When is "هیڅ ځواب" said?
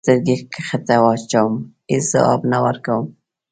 1.91-2.41